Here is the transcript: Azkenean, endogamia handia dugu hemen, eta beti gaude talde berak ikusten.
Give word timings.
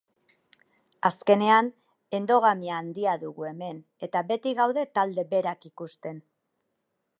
Azkenean, 1.09 1.69
endogamia 2.19 2.79
handia 2.83 3.13
dugu 3.25 3.47
hemen, 3.51 3.83
eta 4.09 4.25
beti 4.33 4.57
gaude 4.63 4.89
talde 4.99 5.29
berak 5.35 5.71
ikusten. 5.73 6.23